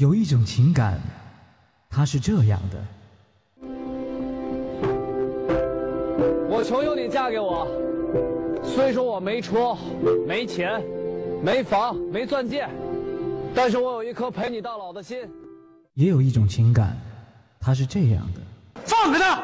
[0.00, 0.98] 有一种情感，
[1.90, 2.78] 它是这样的。
[6.48, 7.68] 我求求你嫁给我，
[8.64, 9.76] 虽说我没车、
[10.26, 10.82] 没钱、
[11.44, 12.66] 没房、没钻戒，
[13.54, 15.18] 但是我有一颗陪你到老的心。
[15.92, 16.96] 也有一种情感，
[17.60, 18.40] 它是这样的。
[18.86, 19.38] 放开他！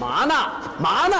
[0.00, 0.34] 嘛呢？
[0.80, 1.16] 嘛呢？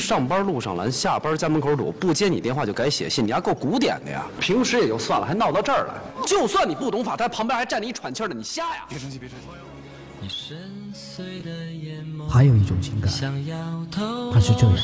[0.00, 4.24] 上班路上拦，下班家门口堵，不接你电话就改写信，你还够古典的呀！
[4.40, 5.94] 平时也就算了，还闹到这儿来。
[6.26, 8.86] 就算你不懂法，他旁边还站着一喘气的，你瞎呀？
[8.88, 9.44] 别生气，别生气。
[12.28, 13.10] 还有一种情感，
[14.32, 14.76] 它是这样。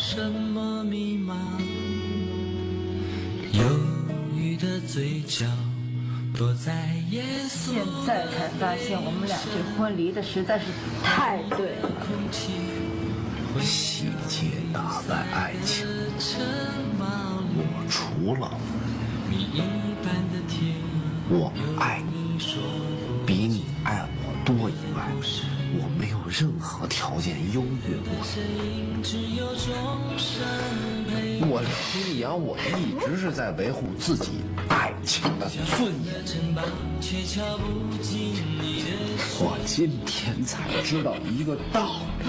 [7.48, 10.64] 现在才发现，我们俩这婚离的实在是
[11.02, 11.88] 太对了。
[13.60, 15.86] 细节打败爱情，
[17.58, 18.44] 我除了
[21.28, 22.14] 我爱你
[23.26, 24.15] 比你爱我
[24.46, 25.10] 多以外，
[25.74, 29.02] 我没有任何条件优越过你。
[31.48, 31.60] 我
[31.92, 36.14] 李阳，我一直是在维护自己爱情的尊严。
[39.40, 42.26] 我今天才知道一个道理，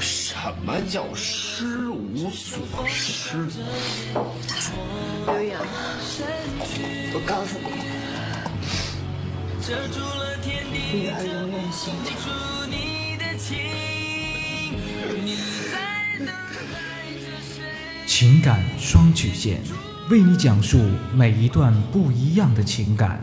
[0.00, 3.36] 什么叫失无所失？
[5.26, 5.60] 刘洋，
[7.12, 7.68] 我告诉你，
[9.62, 11.26] 遮住了天地，遮
[12.16, 12.30] 住
[12.66, 13.58] 你的情。
[15.22, 15.36] 你
[15.70, 17.62] 在等待着谁？
[18.06, 19.60] 情感双曲线，
[20.10, 20.78] 为你讲述
[21.14, 23.20] 每一段不一样的情感。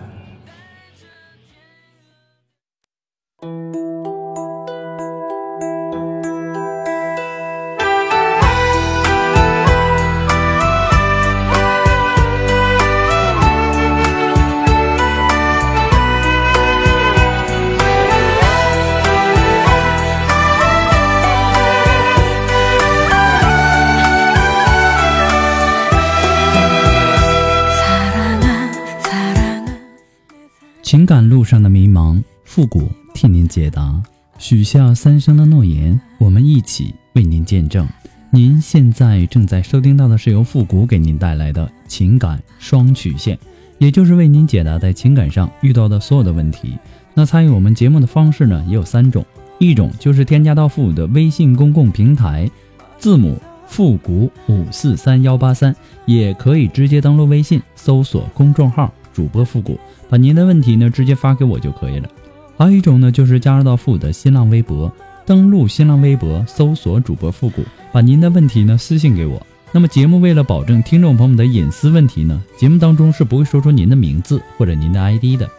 [31.38, 34.02] 路上的迷茫，复古替您解答。
[34.40, 37.88] 许下三生的诺言，我们一起为您见证。
[38.31, 43.38] 您现在正在收听到的是由复古给您带来的情感双曲线，
[43.78, 46.76] 也就是为您解答在情感上遇到的所有的问题。
[47.14, 49.24] 那参与我们节目的方式呢，也有三种，
[49.59, 52.50] 一种就是添加到复古的微信公共平台，
[52.97, 53.38] 字母
[53.68, 55.76] 复古五四三幺八三，
[56.08, 59.79] 也可以直接登录微信搜索公众号主播复古。
[60.07, 62.07] 把您的问题呢直接发给我就可以了。
[62.55, 64.91] 还有一种呢，就是加入到复古的新浪微博，
[65.25, 69.41] 登录新浪微博搜索主播复古，把您的问题呢私信给我。
[69.72, 75.49] 那么节目为了保证听众朋友们的隐私问题呢，节目当中是不会说出您的名字或者您的 ID 的。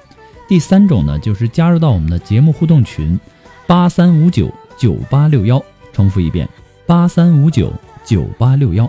[0.48, 3.19] 第三种呢，就是加入到我们的节目互动群，
[3.66, 4.48] 八三五九
[4.78, 5.60] 九八六幺，
[5.92, 6.48] 重复一遍，
[6.86, 7.72] 八三五九
[8.04, 8.88] 九八六幺，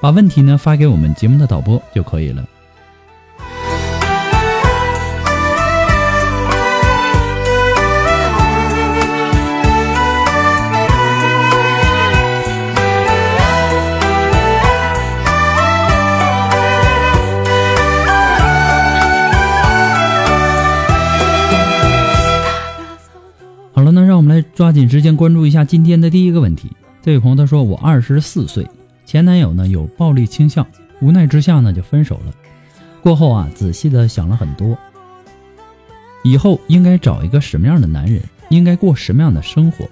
[0.00, 2.48] 把问题呢发给我们节目的导播就可以了。
[24.24, 26.70] 我们来抓紧时间关注一下今天的第一个问题。
[27.02, 28.66] 这位朋友他说：“我二十四岁，
[29.04, 30.66] 前男友呢有暴力倾向，
[31.02, 32.32] 无奈之下呢就分手了。
[33.02, 34.78] 过后啊，仔细的想了很多，
[36.22, 39.86] 以后应该找一个什么样的男人，应该过什么样的生活。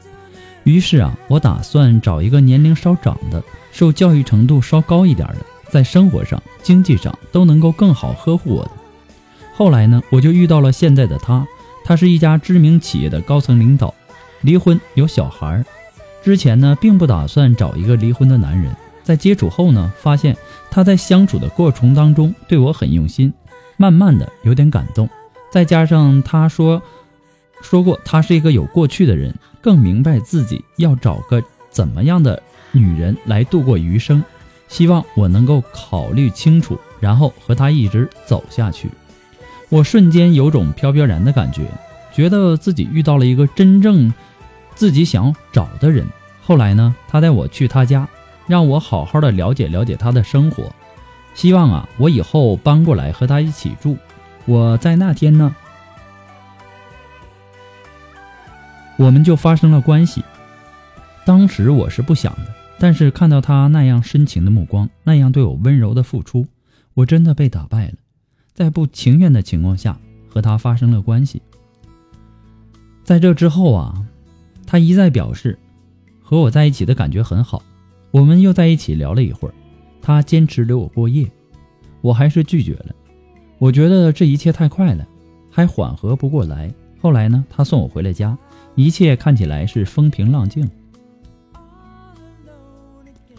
[0.64, 8.70] 于是啊，我打算找一个年龄稍长的，受教育程度稍高一点的，在生活上、经济上都能够更好呵护我的。
[9.54, 11.46] 后来呢，我就遇到了现在的他。”
[11.84, 13.92] 他是一家知名企业的高层领导，
[14.42, 15.64] 离婚有小孩儿。
[16.22, 18.74] 之前呢，并不打算找一个离婚的男人。
[19.02, 20.36] 在接触后呢，发现
[20.70, 23.32] 他在相处的过程当中对我很用心，
[23.76, 25.08] 慢慢的有点感动。
[25.50, 26.80] 再加上他说
[27.60, 32.40] 说过他是一个有过去的人，更明白自己要找个怎么样的
[32.70, 34.22] 女人来度过余生。
[34.68, 38.88] 希望我能够考虑清楚，然后和他一直走下去。
[39.68, 41.66] 我瞬间有种飘飘然的感觉，
[42.14, 44.14] 觉得自己遇到了一个真正
[44.74, 46.06] 自己想找的人。
[46.42, 48.08] 后来呢，他带我去他家，
[48.46, 50.72] 让我好好的了解了解他的生活。
[51.34, 53.96] 希望啊，我以后搬过来和他一起住。
[54.44, 55.54] 我在那天呢，
[58.96, 60.22] 我们就发生了关系。
[61.24, 66.46] 当时我是不想的，但是看到他那样深情的目光，那样对我温柔的付出，
[66.94, 67.94] 我真的被打败了。
[68.52, 69.96] 在不情愿的情况下
[70.28, 71.40] 和他发生了关系，
[73.04, 73.94] 在这之后啊，
[74.72, 75.58] 他一再表示
[76.22, 77.62] 和我在一起的感觉很好，
[78.10, 79.52] 我们又在一起聊了一会儿，
[80.00, 81.30] 他坚持留我过夜，
[82.00, 82.86] 我还是拒绝了。
[83.58, 85.06] 我觉得这一切太快了，
[85.50, 86.72] 还缓和不过来。
[87.02, 88.34] 后来呢，他送我回了家，
[88.74, 90.66] 一切看起来是风平浪静。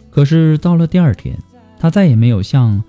[0.08, 1.36] 可是到了第二天，
[1.80, 2.80] 他再也没有像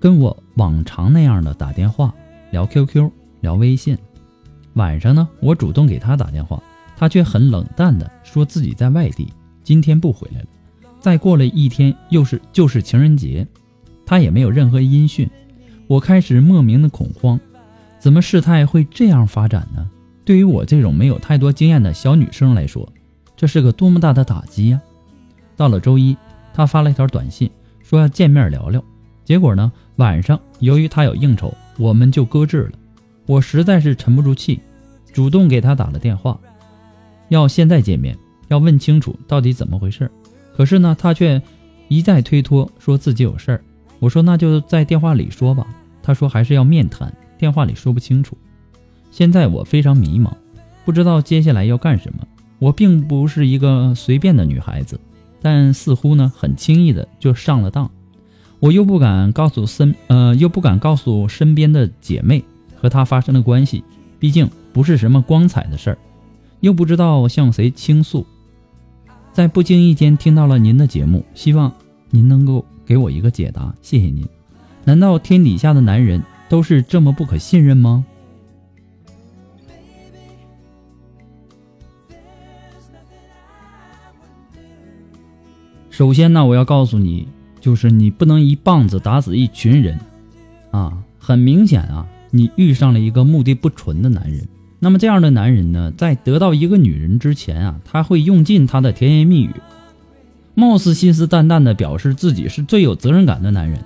[0.00, 2.14] 跟我往常那样的打电话、
[2.52, 3.10] 聊 QQ、
[3.42, 3.98] 聊微信。
[4.72, 6.62] 晚上呢，我主动给他打电话，
[6.96, 10.46] 他却很冷淡的说自己在外地，今天不回来了。
[11.00, 13.46] 再过了一天，又是就是情人节，
[14.06, 15.28] 他也没有任何音讯。
[15.88, 17.38] 我开始莫名的恐慌，
[17.98, 19.90] 怎么事态会这样发展呢？
[20.24, 22.88] 对于我这种没有太多经验的小女生来说，
[23.36, 24.80] 这是个多么大的打击呀！
[25.56, 26.16] 到了周一，
[26.54, 27.50] 他发了一条短信，
[27.82, 28.82] 说要见面聊聊。
[29.24, 32.78] 结果呢，晚上由于他有应酬，我们就搁置了。
[33.26, 34.60] 我实在是沉不住气，
[35.12, 36.38] 主动给他打了电话，
[37.32, 38.16] 要现在见面，
[38.48, 40.10] 要问清楚到底怎么回事。
[40.54, 41.40] 可是呢，他却
[41.88, 43.64] 一再推脱，说自己有事儿。
[43.98, 45.66] 我说那就在电话里说吧。
[46.02, 48.36] 他说还是要面谈，电话里说不清楚。
[49.10, 50.32] 现在我非常迷茫，
[50.84, 52.26] 不知道接下来要干什么。
[52.58, 55.00] 我并不是一个随便的女孩子，
[55.40, 57.90] 但似乎呢很轻易的就上了当。
[58.60, 62.44] 我又不敢告诉身呃，又不敢告诉身边的姐妹
[62.76, 63.82] 和他发生的关系，
[64.18, 65.98] 毕竟不是什么光彩的事儿，
[66.62, 68.24] 又不知道向谁倾诉。
[69.32, 71.72] 在不经意间听到了您的节目，希望
[72.10, 74.26] 您能够给我一个解答，谢谢您。
[74.84, 78.04] 难道天底下的男人都是这么不可信任吗？
[85.90, 87.26] 首先呢，我要告诉你，
[87.60, 89.98] 就是你不能一棒子打死一群人，
[90.70, 94.46] 啊，很明显啊，你遇上了一个目的不纯的男人。
[94.84, 99.54] 那么这样的男人呢，在得到一个女人之前啊，他会用尽他的甜言蜜语，
[100.56, 103.78] 貌似信誓旦旦的表示自己是最有责任感的男人。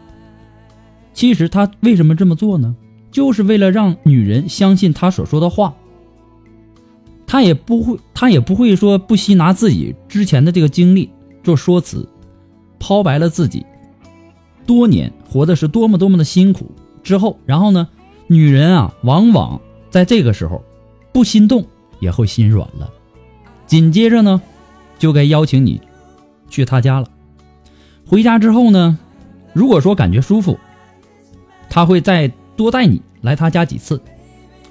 [1.12, 2.74] 其实他为什么这么做呢？
[3.10, 5.74] 就是为了让女人相信他所说的话。
[7.26, 11.10] 他也不会，他也不会说不惜拿自己之前的这个经历。
[11.44, 12.08] 做说辞，
[12.78, 13.66] 抛白了自己
[14.64, 16.72] 多年活的是多么多么的辛苦
[17.02, 17.86] 之后，然后呢，
[18.28, 19.60] 女人啊，往往
[19.90, 20.64] 在这个时候
[21.16, 21.64] 不心动
[21.98, 22.92] 也会心软了。
[23.66, 24.42] 紧接着呢，
[24.98, 25.80] 就该邀请你
[26.50, 27.08] 去他家了。
[28.06, 28.98] 回家之后呢，
[29.54, 30.58] 如果说感觉舒服，
[31.70, 33.98] 他会再多带你来他家几次。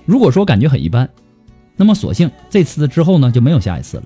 [0.06, 1.09] 如果说感觉很一般，
[1.75, 4.03] 那么索性这次之后呢，就没有下一次了。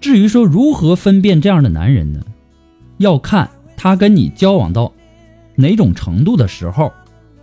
[0.00, 2.22] 至于说如何分辨这样的男人呢？
[2.98, 4.92] 要看他跟你交往到
[5.56, 6.92] 哪种程度的时候，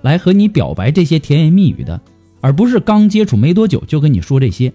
[0.02, 2.00] 来和你表白这些甜言蜜语的，
[2.42, 4.74] 而不是刚接触没多久就跟你说这些。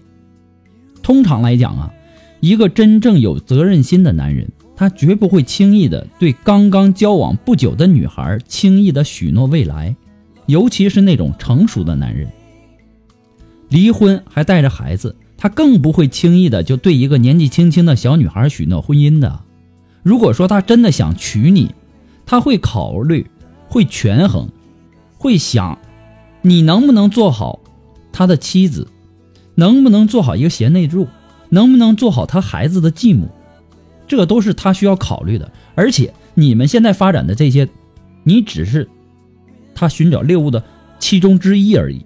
[1.01, 1.93] 通常来讲啊，
[2.39, 9.95] 一个真正有责任心的男人，他绝不会轻易的对刚刚交往不久的女孩轻易的许诺未来，
[10.45, 12.27] 尤其是那种成熟的男人，
[13.69, 15.15] 离婚还带着孩子。
[15.37, 19.41] 他更不会轻易的就对一个年纪轻轻的小女孩许诺婚姻的。
[20.01, 21.75] 如果说他真的想娶你，
[22.25, 23.27] 他会考虑，
[23.67, 24.49] 会权衡，
[25.17, 25.77] 会想，
[26.45, 27.59] 你能不能做好
[28.11, 28.87] 他的妻子，
[29.55, 31.07] 能不能做好一个贤内助，
[31.49, 33.29] 能不能做好他孩子的继母，
[34.07, 35.51] 这都是他需要考虑的。
[35.73, 37.67] 而且你们现在发展的这些，
[38.23, 38.87] 你只是
[39.73, 40.63] 他寻找猎物的
[40.99, 42.05] 其中之一而已。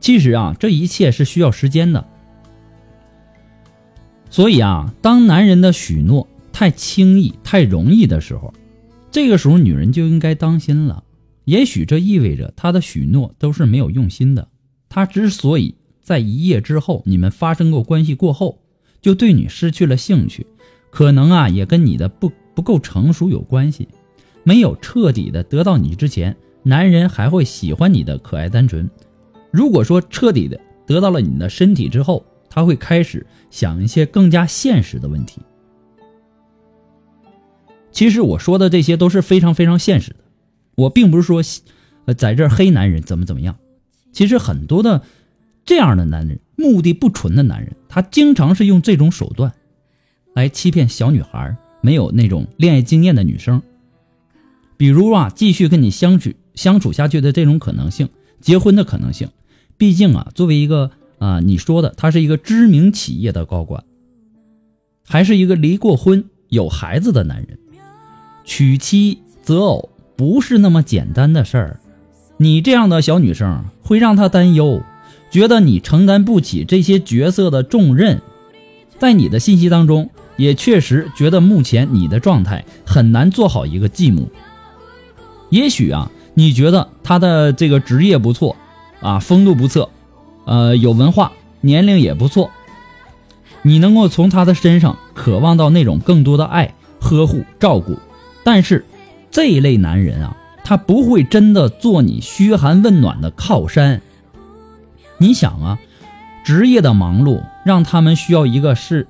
[0.00, 2.06] 其实啊，这一切是需要时间的。
[4.30, 8.54] 所以啊，当男人的许诺太轻易、太容易的时候，
[9.10, 11.03] 这个时候女人就应该当心了。
[11.44, 14.48] 也许这意味着他的许诺都是没有用心的。
[14.88, 18.60] 他之所以在一夜之后，你们发生过关系过后，
[19.00, 20.46] 就对你失去了兴趣，
[20.90, 23.88] 可能啊，也跟你的不不够成熟有关系。
[24.42, 28.88] 没有彻底的得到你之前，男人还会喜欢你的可爱单纯。
[29.50, 35.40] 如果说彻底的得到了你的身体之后，他会开始想一些更加现实的问题。
[37.90, 40.16] 其实我说的这些都是非常非常现实的，
[40.76, 41.42] 我并不是说，
[42.06, 43.56] 呃，在这黑男人怎么怎么样。
[44.12, 45.02] 其实很多的
[45.64, 49.52] 这样的男人，目的不纯的男人，他经常是用这种手段
[50.34, 53.62] 来欺骗小女孩，没有那种恋爱经验的女生。
[54.76, 58.08] 比如啊，继续跟你相处相处下去的这种可能性，
[58.40, 59.30] 结婚的可能性。
[59.76, 63.84] 毕竟啊，作为一个啊，你说的他是一个知名企业的高管，
[65.06, 67.58] 还是一个离过婚有孩子的男人，
[68.44, 71.80] 娶妻择偶不是那么简单的事儿。
[72.36, 74.82] 你这样的小女生会让他担忧，
[75.30, 78.20] 觉得你承担不起这些角色的重任，
[78.98, 84.28] 在你的信息当中，也确实觉得目前你的状态很难做好一个继母。
[85.50, 88.56] 也许啊，你觉得他的这个职业不错，
[89.00, 89.90] 啊，风度不错，
[90.44, 92.50] 呃，有文化，年龄也不错，
[93.62, 97.96] 你能够从他的身上渴望到那种更多的爱、呵护、照顾。
[98.42, 98.84] 但是，
[99.34, 104.00] 这一类男人啊，他不会真的做你嘘寒问暖的靠山。
[105.18, 105.80] 你想啊，
[106.44, 109.08] 职业的忙碌让他们需要一个是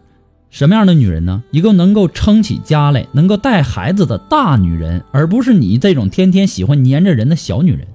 [0.48, 1.44] 什么样的女人呢？
[1.50, 7.86] 一个能够撑起家来、能够带孩子的大女人，而不是你这种天天喜欢粘着人的小女人。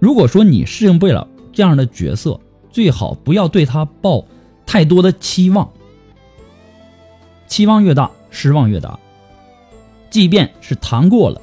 [0.00, 2.40] 如果说你适应不了这样的角色，
[2.72, 4.24] 最好不要对他抱
[4.66, 5.70] 太多的期望，
[7.46, 8.98] 期望越大，失望越大。
[10.10, 11.40] 即便是谈过了，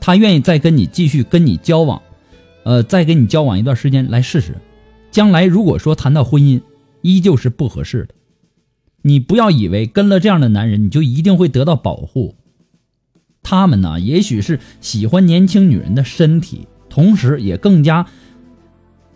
[0.00, 2.02] 他愿意再跟你继续跟你交往，
[2.64, 4.56] 呃，再跟你交往一段时间来试试。
[5.10, 6.60] 将来如果说谈到婚姻，
[7.02, 8.14] 依旧是不合适的。
[9.02, 12.34] 你不要以为跟了这样的男人，你就一定会得到保护。
[13.42, 18.06] 他们呢，也许是喜欢年轻女人的身体，同时也更加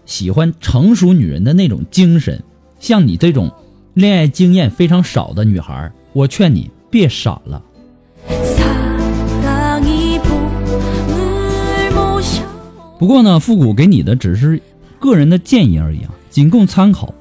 [0.07, 2.43] 喜欢成熟女人的那种精神。
[2.81, 3.53] 像你这种
[3.93, 7.63] 恋爱经验非常少的女孩，我劝你别傻了。
[13.05, 14.63] 不过呢，复古给你的只是
[14.99, 17.13] 个人的建议而已啊，仅供参考。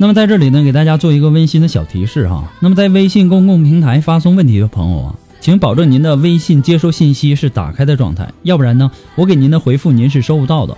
[0.00, 2.52] 那么在这里呢，给大家做一个温馨的小提示哈。
[2.58, 10.76] 那么在微信公共平台发送问题的朋友啊，请保证您的微信接收信息是打开的状态，要不然呢，我给您的回复您是收不到的。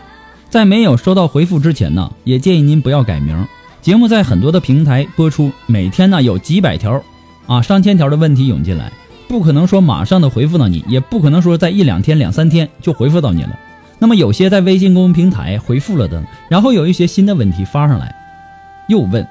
[0.49, 3.47] 在没有收到回复之前呢，也建议您不要改名。
[3.81, 7.03] 节目在很多的平台播出，每天呢有几百条，
[7.47, 8.93] 啊上千条的问题涌进来，
[9.29, 13.59] 不可能说马上的回复到你，也不可能说在一两天、两三天就回复到你了。
[13.99, 18.15] 那么有些在微信公众平台回复了的，然后有一些新的问题发上来。
[18.89, 19.27] 又问，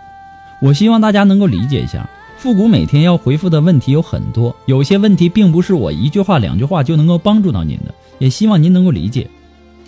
[0.62, 2.10] 我希望大家能够理解一下，
[2.40, 9.30] 复古每天要回复的问题有很多，有些问题并不是我一句话两句话就能够帮助到您的，也希望您能够理解。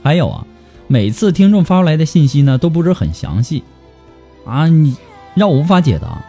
[0.04, 0.46] 还有啊，
[0.88, 3.64] 每次听众发过来的信息呢，都不是很详细，
[4.46, 4.98] 啊，你
[5.34, 6.22] 让我无法解答。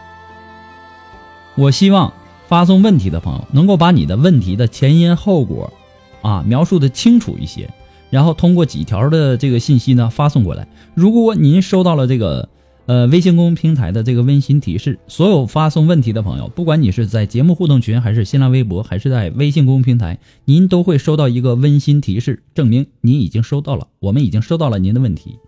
[1.55, 2.13] 我希望
[2.47, 5.73] 发送问题的朋友能够把你的问题的前因后果，
[6.21, 7.69] 啊，描述的清楚一些，
[8.09, 10.65] 然后通过几条的这个信息呢发送过来。
[10.93, 12.47] 如果您收到了这个。
[12.85, 25.39] 呃，微信公众平台的这个温馨提示，所有发送问题的朋友，不管你是在节目互动群，还是新浪微博，还是在微信公众平台，您都会收到一个温馨提示，证明您已经收到了，我们已经收到了您的问题。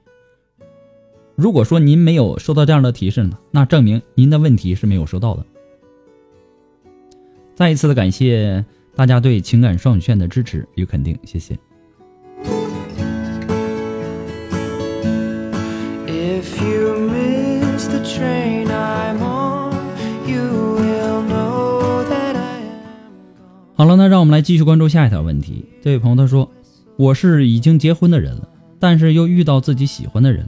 [1.35, 5.45] 如果说您没有收到这样的提示呢，那证明您的问题是没有收到的。
[7.53, 8.63] 再一次的感谢
[8.95, 11.57] 大家对情感双曲线的支持与肯定，谢谢。
[23.77, 25.65] 好了，那让我们来继续关注下一条问题。
[25.81, 26.49] 这位朋友他说
[26.97, 28.47] ：“我是已经结婚的人了，
[28.79, 30.47] 但是又遇到自己喜欢的人，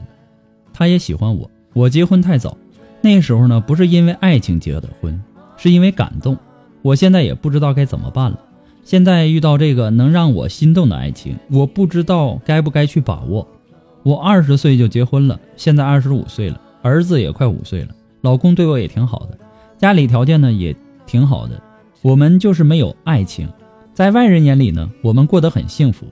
[0.71, 1.49] 他也喜欢我。
[1.73, 2.55] 我结婚太早，
[3.01, 5.19] 那时候呢不是因为爱情结的婚，
[5.57, 6.37] 是因为感动。
[6.83, 8.39] 我现在也不知道该怎么办了。
[8.83, 13.47] 现在遇到这个能让我心动的爱情，我不知道该不该去把握。
[14.03, 17.89] 我二十岁就结婚了，现在二十五岁了，儿子也快五岁了，
[18.21, 19.37] 老公对我也挺好的，
[19.77, 20.73] 家里条件呢也
[21.05, 21.61] 挺好的。”
[22.01, 23.49] 我们就是没有爱情，
[23.93, 26.05] 在外人眼里呢，我们过得很幸福。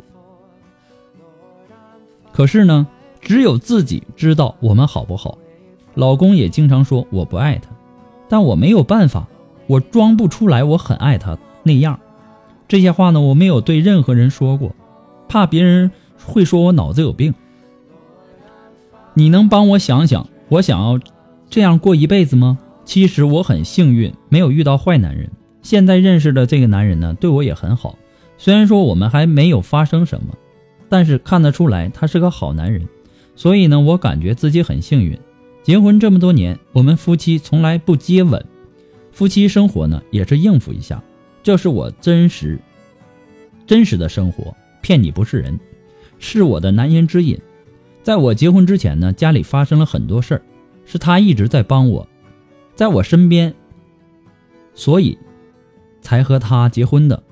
[2.33, 2.85] 可是呢，
[3.21, 5.37] 只有自己知道我们好不好。
[5.93, 7.69] 老公也经常说我不爱他，
[8.27, 9.25] 但我没有办法，
[9.67, 11.97] 我装不出来我很爱他那样。
[12.67, 14.75] 这些话呢，我没有对任何人说过，
[15.29, 15.89] 怕别人
[16.25, 17.33] 会说我脑子有病。
[19.13, 20.99] 你能帮我想想，我想要
[21.49, 22.57] 这样过一辈子吗？
[22.83, 25.29] 其实我很幸运，没有遇到坏男人。
[25.61, 27.97] 现在认识的这个男人呢，对我也很好。
[28.37, 30.35] 虽然说我们还没有发生什么，
[30.87, 32.87] 但是看得出来他是个好男人。
[33.35, 35.17] 所以呢，我感觉自己很幸运。
[35.63, 38.45] 结婚这么多年，我们夫妻从来不接吻，
[39.11, 41.01] 夫妻生活呢也是应付一下。
[41.41, 42.59] 这是我真实、
[43.65, 45.59] 真实的生活，骗你不是人，
[46.19, 47.39] 是我的难言之隐。
[48.05, 50.41] 在我结婚之前呢，家里发生了很多事儿，
[50.85, 52.07] 是他一直在帮我，
[52.75, 53.51] 在我身边，
[54.75, 55.17] 所以。
[56.01, 57.23] 才和他结婚的，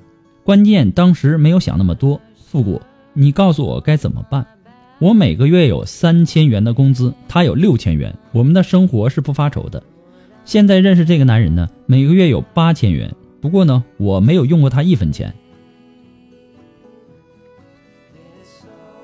[0.43, 2.19] 关键当时没有想那么多。
[2.35, 2.81] 复古，
[3.13, 4.43] 你告诉我该怎么办？
[4.97, 9.83] 我每个月有三千元的工资，他有六千元，我们的生活是不发愁的。
[10.43, 15.31] 现在认识这个男人呢，每个月有八千元，不过呢，我没有用过他一分钱。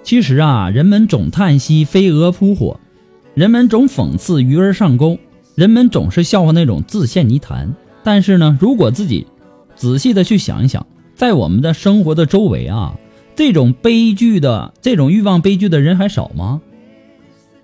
[0.10, 2.80] 其实啊，人们总叹息飞蛾扑火，
[3.36, 5.20] 人们总讽刺鱼儿上钩，
[5.54, 7.76] 人们总是笑话那种自陷泥潭。
[8.04, 9.28] 但是呢，如果自己
[9.76, 12.98] 仔细的去想一想，在我们的生活的周围啊，
[13.36, 16.60] 这种悲剧的、这种欲望悲剧的人还少吗？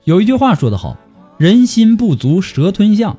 [0.04, 1.00] 有一句话说得好
[1.40, 3.18] ：“人心不足蛇吞象。”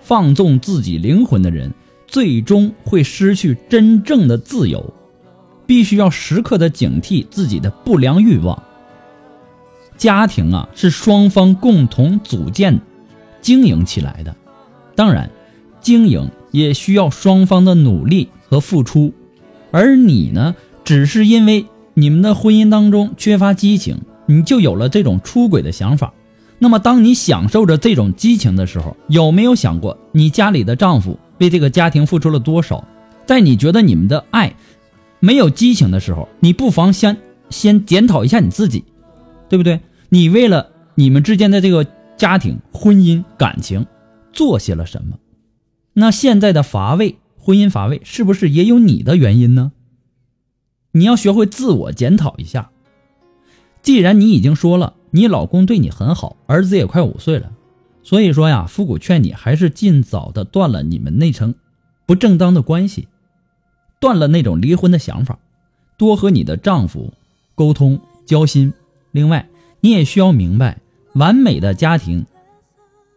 [0.00, 1.74] 放纵自己灵魂的人，
[2.06, 4.94] 最终会失去真正的自由。
[5.66, 8.62] 必须要时刻的警惕自己的不良欲望。
[9.96, 12.80] 家庭啊，是双方共同组建、
[13.40, 14.34] 经营起来的，
[14.94, 15.30] 当然，
[15.80, 19.12] 经营也需要双方的努力和付出。
[19.70, 20.54] 而你呢，
[20.84, 26.12] 只是因为你们的婚姻当中缺乏激情，你就有了这种出轨的想法。
[26.58, 32.84] 那么，当你享受着这种激情的时候，有没有想过你家里的丈夫为这个家庭付出了多少？
[33.26, 34.54] 在你觉得你们的爱
[35.24, 37.16] 没有激情的时候，你不妨先
[37.48, 38.84] 先检讨一下你自己，
[39.48, 39.80] 对不对？
[40.10, 43.86] 你为了你们之间的这个家庭、婚姻、感情
[44.32, 45.18] 做些了什么？
[45.94, 49.72] 那现在的乏味，婚姻乏味，是不是也有你的原因呢？
[50.92, 52.70] 你要学会自我检讨一下。
[53.82, 54.94] 既然你已经说了。
[55.14, 57.52] 你老公对你很好，儿子也快五岁了，
[58.02, 61.54] 所以说呀，复古劝你还是尽早的断了你们那层
[62.04, 63.06] 不正当的关系，
[64.04, 65.38] 断了那种离婚的想法，
[65.96, 67.14] 多和你的丈夫
[67.54, 68.74] 沟通交心。
[69.12, 69.48] 另外，
[69.80, 70.76] 你也需要明白，
[71.14, 72.26] 完美的家庭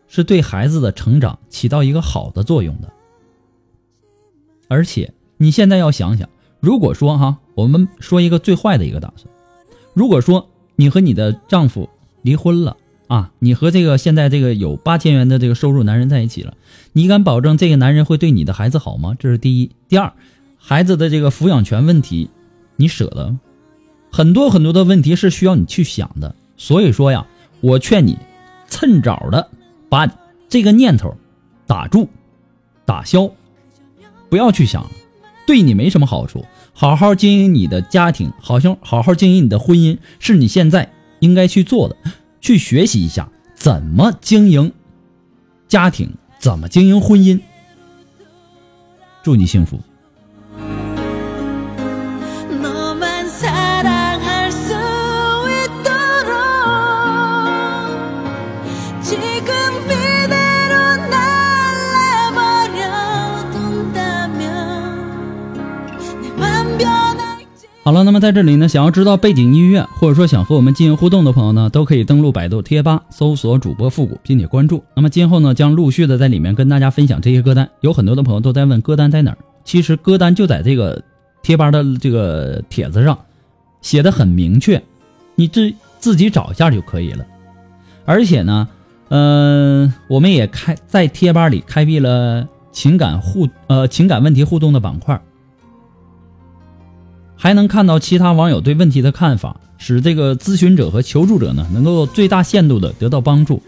[0.07, 2.93] 是对孩子的成长起到一个好的作用的。
[4.69, 6.29] 而且你现在要想想，
[6.61, 9.29] 如果说哈，我们说一个最坏的一个打算，
[9.93, 10.47] 如果说。
[10.79, 11.89] 你和你的丈夫
[12.21, 12.77] 离婚了
[13.07, 13.31] 啊？
[13.39, 16.53] 你和这个现在这个有八千元的这个收入男人在一起了，
[16.93, 19.15] 你敢保证这个男人会对你的孩子好吗？
[19.17, 19.71] 这是第一。
[19.87, 20.13] 第二，
[20.57, 22.29] 孩子的这个抚养权问题，
[22.75, 23.39] 你舍得吗？
[24.11, 26.35] 很多很多的问题是需要你去想的。
[26.57, 27.27] 所以说呀，
[27.61, 28.17] 我劝你
[28.67, 29.49] 趁早的
[29.89, 30.07] 把
[30.49, 31.15] 这个念头
[31.65, 32.09] 打住、
[32.85, 33.29] 打消，
[34.29, 34.89] 不要去想了，
[35.45, 36.45] 对你没什么好处。
[36.73, 41.95] 好好经营你的家庭，好像好好经营你的婚姻，是你现在应该去做的。
[42.39, 44.71] 去学习一下怎么经营
[45.67, 47.39] 家庭，怎么经营婚姻。
[49.23, 49.79] 祝你幸福。
[67.87, 74.83] 好了，那么在这里呢，想要知道背景音乐，或者说想和我们进行互动的朋友呢，都可以登录百度贴吧，搜索主播复古，并且关注。
[74.93, 77.69] 那么今后呢，将陆续的在里面跟大家分享这些歌单。
[77.79, 81.01] 有很多的朋友都在问歌单在哪儿，其实歌单就在这个
[81.41, 83.17] 贴吧的这个帖子上，
[83.81, 84.83] 写的很明确，
[85.35, 87.25] 你自自己找一下就可以了。
[88.03, 88.67] 而且呢，
[89.07, 95.17] 嗯，我们也开在贴吧里开辟了情感互呃情感问题互动的板块。
[97.37, 103.61] 还能看到其他网友对问题的看法，使这个咨询者和求助者呢能够最大限度的得到帮助。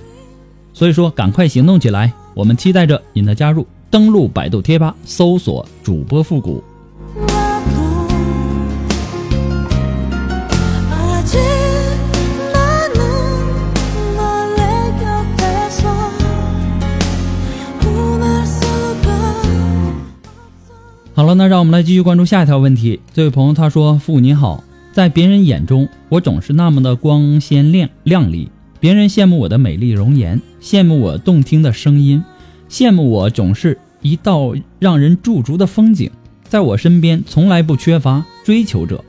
[0.73, 2.11] 所以说，赶快行动起来！
[2.33, 3.65] 我们期待着您的加入。
[3.91, 6.63] 登录百度贴吧，搜索主播复古。
[21.19, 23.01] 好了，那让我们来继续关注下一条问题。
[23.11, 32.23] 这位朋友他说：“父你好，在别人眼中，我总是那么的光鲜亮亮丽，别人羡慕我的美丽容颜，羡慕我动听的声音，
[32.69, 36.09] 羡慕我总是一道让人驻足的风景。
[36.47, 39.03] 在我身边从来不缺乏追求者，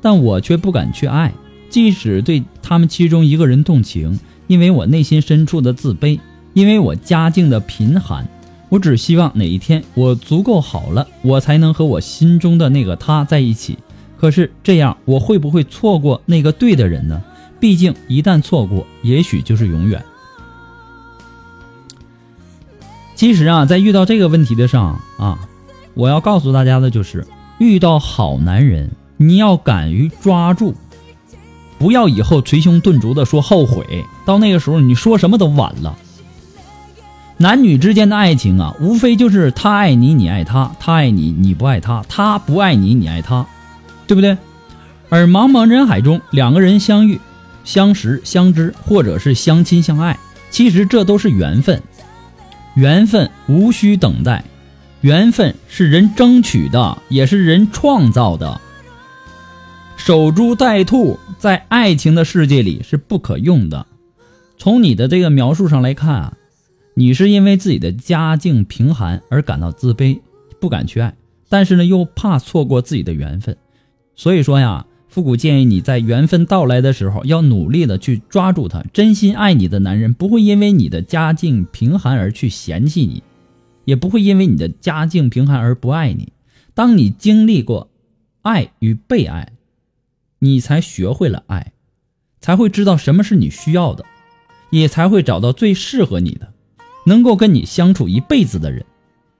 [0.00, 1.32] 但我却不敢去爱，
[1.70, 6.18] 即使对他们其中一个人动情，因为我内心深处的自卑，
[6.54, 8.28] 因为我家境的贫寒。”
[8.72, 13.76] 我只希望哪一天我足够好了，我才能和我心中的那个他在一起。
[14.16, 17.22] 可是这样，我会不会错过那个对的人呢？
[17.60, 20.02] 毕竟一旦错过，也许就是永远。
[23.14, 25.38] 其实啊，在遇到这个问题的上啊，
[25.92, 27.26] 我要告诉大家的就是，
[27.58, 30.74] 遇到好男人，你要敢于抓住，
[31.78, 34.06] 不要以后捶胸顿足的说后悔。
[34.24, 35.94] 到那个时候，你说什么都晚了。
[37.42, 43.44] 男女之间的爱情啊，无非就是他爱你，你爱他；他爱你，你不爱他；他不爱你，你爱他，
[44.06, 44.38] 对不对？
[45.08, 47.20] 而茫茫人海中，两个人相遇，
[47.64, 50.16] 相识、相知，或者是相亲相爱，
[50.50, 51.82] 其实这都是缘分。
[52.76, 54.44] 缘分无需等待，
[55.00, 58.60] 缘分是人争取的，也是人创造的。
[59.96, 63.84] 守株待兔在爱情的世界里是不可用的。
[64.58, 66.32] 从你的这个描述上来看啊，
[66.94, 70.20] 你是因为自己的家境贫寒而感到自卑，
[70.60, 71.14] 不敢去爱，
[71.48, 73.56] 但是呢又怕错过自己的缘分，
[74.14, 74.86] 所以说呀。
[75.08, 78.82] 复古建议你在缘分到来的时候，要努力的去抓住他。
[78.94, 83.22] 真心爱你的男人不会因为你的家境贫寒而去嫌弃你，
[83.84, 86.32] 也不会因为你的家境贫寒而不爱你。
[86.72, 87.90] 当你经历过
[88.40, 89.52] 爱与被爱，
[90.38, 91.72] 你才学会了爱，
[92.40, 94.06] 才会知道什么是你需要的，
[94.70, 96.51] 也才会找到最适合你的，
[97.04, 98.84] 能够跟你相处一辈子的人。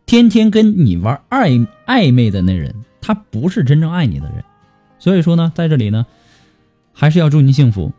[0.07, 4.45] 天天跟你玩暧暧昧的那人，他不是真正爱你的人。
[4.99, 6.07] 所以说呢，在这里呢，
[6.93, 7.93] 还是要祝您幸福。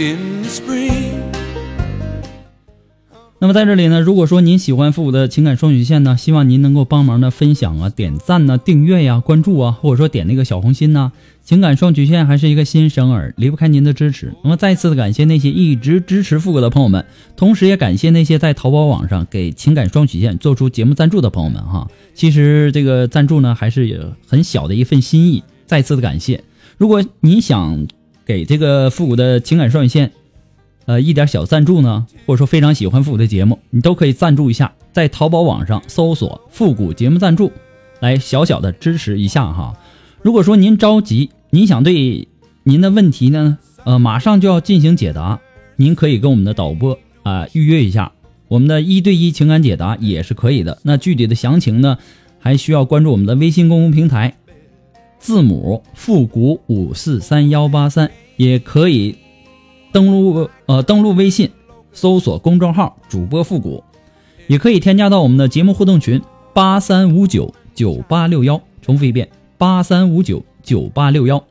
[0.00, 1.37] in spring
[3.40, 11.12] 那么在这里呢，如果说您喜欢复古的情感双曲线呢，希望您能够帮忙的分享啊、点赞呢、订阅呀、关注啊，或者说点那个小红心呢。
[11.44, 14.34] 情感双曲线还是一个新生儿，离不开您的支持。
[14.42, 17.04] 那么再次的感谢那些一直支持复古的朋友们，
[17.36, 21.88] 同时也感谢那些在淘宝网上给情感双曲线做出节目赞助的朋友们哈。
[22.14, 26.42] 其实这个赞助呢，还是很小的一份心意，再次的感谢。
[26.76, 27.86] 如果你想
[28.26, 30.10] 给这个复古的情感双曲线。
[30.88, 37.52] 呃，一点小赞助呢，或者说非常喜欢复古的节目，你都可以赞助一下，在淘宝网上搜索“复古节目赞助”，
[38.00, 39.74] 来小小的支持一下哈。
[40.22, 42.26] 如果说您着急，您想对
[42.64, 45.40] 您的问题呢，呃，马上就要进行解答，
[45.76, 48.12] 您可以跟我们的导播啊预约一下，
[48.48, 50.78] 我们的一对一情感解答也是可以的。
[50.84, 51.98] 那具体的详情呢，
[52.38, 54.38] 还需要关注我们的微信公共平台，
[55.18, 59.14] 字母复古五四三幺八三，也可以。
[59.92, 61.50] 登录呃，登录微信，
[61.92, 63.82] 搜索公众号“主播复古”，
[64.46, 66.22] 也可以添加到我们的节目互动群
[66.52, 68.60] 八三五九九八六幺。
[68.82, 71.42] 重复一遍，八三五九九八六幺。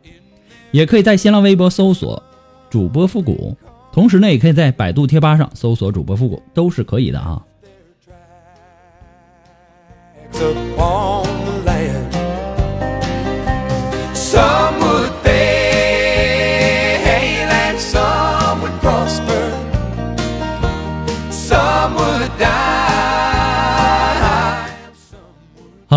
[0.71, 2.21] 也可以在新浪微博搜索
[2.69, 3.55] “主播复古”，
[3.91, 7.41] 同时呢，也可以在百度贴吧上搜索“主播复古”，都是可以的啊。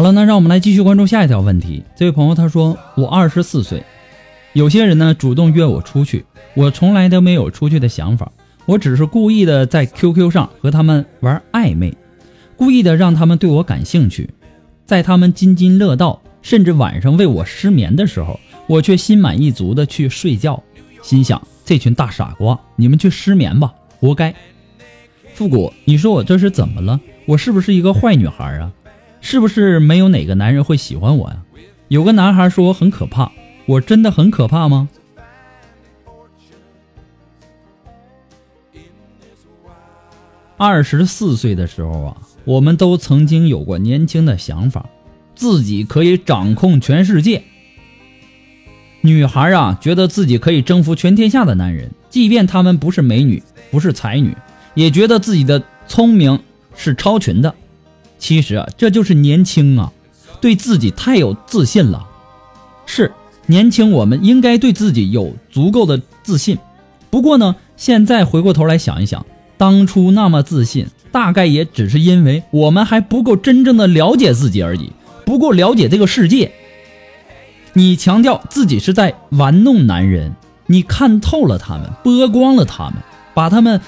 [0.01, 1.85] 好了，那让我们来继续关注下一条问题。
[1.95, 3.85] 这位朋友他说：“我二十四岁，
[4.55, 8.33] 有些人呢主动约我出去，我从来都没有出去的想法，
[8.65, 11.95] 我只是故意的在 QQ 上和他们玩暧昧，
[12.57, 14.31] 故意的让他们对我感兴趣，
[14.87, 20.63] 在他们津津乐道，甚至晚上为我失眠的时候，我却心满意足的去睡觉，
[21.03, 24.35] 心想这群大傻瓜，你们去失眠吧，活该。
[25.35, 26.99] 复古，你说我这是怎么了？
[27.27, 28.73] 我是不是一个坏女孩啊？”
[29.21, 31.43] 是不是没有哪个男人会喜欢我呀？
[31.89, 33.31] 有个男孩说我很可怕，
[33.67, 34.89] 我真的很可怕吗？
[40.57, 44.89] 二十四岁的时候啊，我们都曾经有过年轻的想法，
[45.35, 47.43] 自己可以掌控全世界。
[49.01, 54.37] 女孩啊，觉得自己可以征服全天下的男人，即便他们不是美女，不是才女，
[54.75, 56.39] 也觉得自己的聪明
[56.75, 57.55] 是超群的。
[58.21, 59.91] 其实啊，这就是年轻啊，
[60.41, 62.07] 对自己太有自信了。
[62.87, 63.11] 是
[63.47, 66.59] 年轻，我们应该对自己有足够的自信。
[67.09, 74.93] 不过呢，现在回过头来想一想，当初那么自信，大概也只是因为我们还不够真正的了解自己而已，
[75.25, 76.53] 不够了解这个世界。
[77.73, 80.35] 你强调自己是在玩弄男人，
[80.67, 82.95] 你看透了他们，剥光了他们，
[83.35, 83.81] 把他们，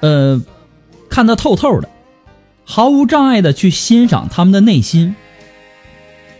[0.00, 0.42] 呃，
[1.08, 1.88] 看得透透的。
[2.72, 5.14] 毫无障碍的去欣赏他们的内心。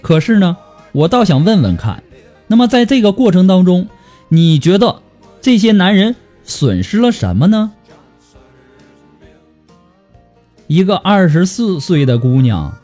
[0.00, 0.56] 可是呢，
[0.92, 2.02] 我倒想问问看，
[2.46, 3.90] 那么在这个过程当中，
[4.30, 5.02] 你觉得
[5.42, 7.72] 这些男人损失了什么呢？
[10.68, 12.78] 一个二十四岁的姑娘，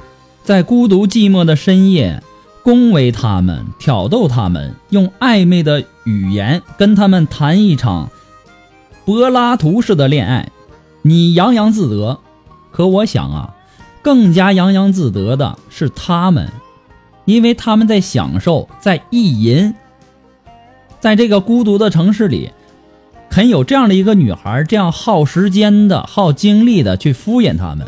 [0.44, 2.22] 在孤独寂寞的深夜，
[2.62, 8.10] 恭维他们，挑逗他们，用暧昧的语言跟他们谈一场
[9.06, 10.52] 柏拉图式的恋爱，
[11.00, 12.20] 你洋洋自得。
[12.70, 13.54] 可我想啊，
[14.02, 16.50] 更加洋洋自得的是他们，
[17.24, 19.74] 因为他们在享受，在意淫，
[21.00, 22.50] 在这个孤独的城市里，
[23.30, 27.86] 肯有这样的一个女孩，这样耗时间的、耗精力的去敷衍他们，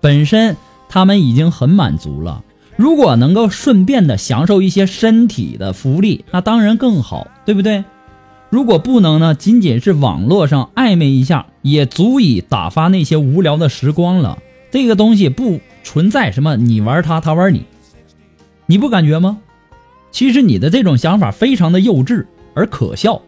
[0.00, 0.56] 本身
[0.88, 2.42] 他们已经很满足了。
[2.76, 7.82] 如果能够顺便的享受一些身体的福利，那当然更好，对不对？
[8.56, 14.38] 如果不能呢，仅仅是网络上暧昧一下，也足以打发那些无聊的时光了。
[14.70, 17.66] 这个东西不存在什么你玩他，他玩你，
[18.64, 19.40] 你不感觉吗？
[20.10, 23.20] 其实你的这种想法非常的幼稚而可笑。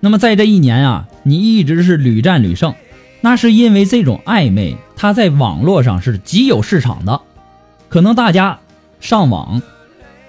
[0.00, 2.74] 那么在这一年啊，你一直是屡战屡胜，
[3.22, 7.22] 那是因为这种暧昧，它在网络上是极有市场的。
[7.88, 8.60] 可能大家
[9.00, 9.62] 上网，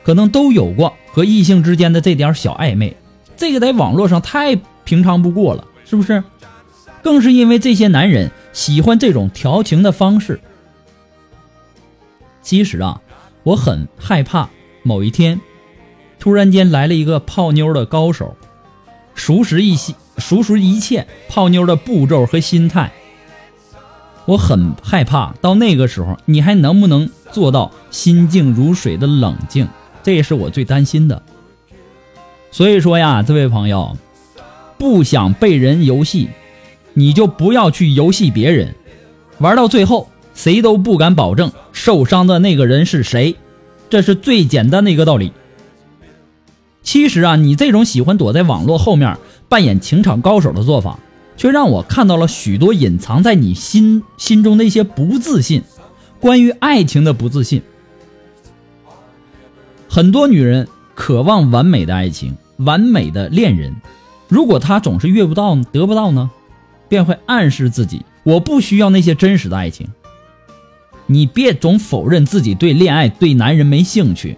[0.06, 2.98] 可能都有过和异性之间的这点小暧昧，
[3.38, 6.22] 这个在网络上太平常不过了，是不是？
[7.02, 10.42] 更是因为这些男人喜欢这种调情的方式。
[12.42, 13.00] 其实啊，
[13.44, 14.50] 我很害怕
[14.84, 15.40] 某一天，
[16.20, 18.36] 突然间来了一个泡妞的高手。
[19.14, 22.92] 熟识一些，熟识一切泡妞的步骤和心态，
[24.26, 29.70] 我很害怕到那个时候你还能不能做到心静如水的冷静，
[30.06, 31.24] 这也是我最担心的。
[32.52, 33.98] 所以说呀，这位朋友，
[34.78, 36.30] 不想被人游戏，
[36.94, 38.76] 你就不要去游戏别人，
[39.40, 43.36] 玩到最后谁都不敢保证受伤的那个人是谁，
[43.90, 45.32] 这是最简单的一个道理。
[46.84, 49.18] 其实啊，你这种喜欢躲在网络后面
[49.50, 51.00] 扮演情场高手的做法，
[51.36, 55.64] 却让我看到了许多隐藏在你心心中的一些不自信，
[56.20, 57.64] 关于爱情的不自信。
[59.96, 63.74] 很多女人渴望完美的爱情，完美的恋人，
[64.28, 66.30] 如果她总是遇不到、得不到呢，
[66.90, 69.88] 便会暗示自己我不需要那些真实的爱情。
[71.06, 74.38] 你别总否认自己对恋爱、对男人没兴趣。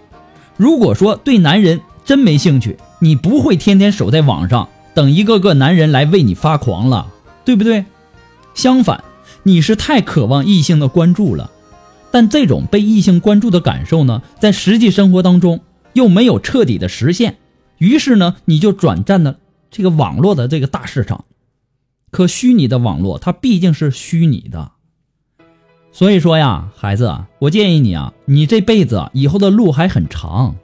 [0.56, 7.08] 如果说对男人，真没兴趣，你不会天天守在网上等一个个男人来为你发狂了，
[7.44, 7.84] 对不对？
[8.54, 9.02] 相反，
[9.42, 11.50] 你是太渴望异性的关注了，
[12.10, 15.60] 但这种被异性关注的感受呢，在实际生活当中
[15.92, 17.36] 又没有彻底的实现，
[17.78, 19.38] 于是呢，你就转战了
[19.70, 21.24] 这个网络的这个大市场。
[22.10, 24.72] 可虚拟的网络它毕竟是虚拟的，
[25.92, 30.56] 所以说呀，孩子，我建议你啊，你这辈子，以后的路还很长。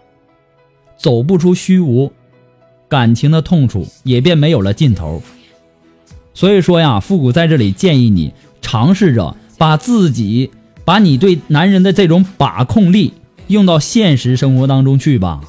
[0.96, 2.10] 走不出虚无，
[2.88, 5.22] 感情的痛楚也便没有了尽头。
[6.32, 10.50] 所以说呀，复古在这里建议你尝试着把自己、
[10.84, 13.14] 把你对男人的这种把控力
[13.46, 15.40] 用到现实生活当中去吧。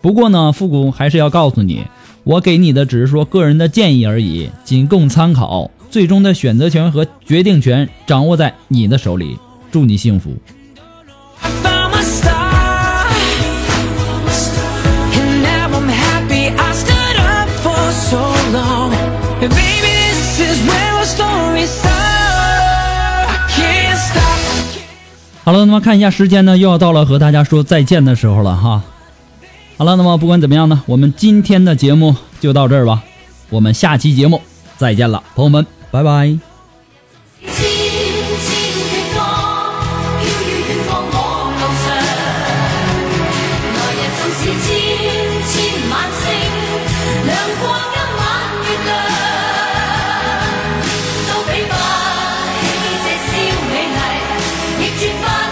[0.00, 1.82] 不过呢，复古还是要告诉你，
[2.22, 9.36] 我给你的只是说个人的建议而已，仅供参考，最终的选择权和决定权掌握在你的手里。
[9.72, 10.36] 祝你幸福。
[19.38, 19.95] Baby
[25.46, 28.82] 好了，那么看一下时间呢，又要到了和大家说再见的时候了哈。
[29.78, 33.04] 好了，那么不管怎么样呢，我们今天的节目就到这儿吧。
[33.48, 34.42] 我们下期节目
[34.76, 36.55] 再见了，朋友们，拜拜。
[54.96, 55.45] 军吧。